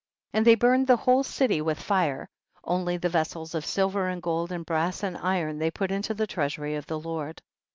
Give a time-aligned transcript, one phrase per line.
[0.31, 0.37] 22.
[0.37, 2.27] And thev burned the whole city with fire;
[2.63, 6.25] only the vessels of silver and gold, and brass and iron, they put into the
[6.25, 7.39] treasury of the Lord.